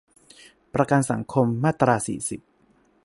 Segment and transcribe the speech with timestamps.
[0.73, 2.39] ประกันสังคม มาตรา สี่สิบ